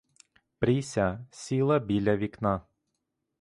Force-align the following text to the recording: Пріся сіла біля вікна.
Пріся 0.59 1.25
сіла 1.31 1.79
біля 1.79 2.15
вікна. 2.17 2.61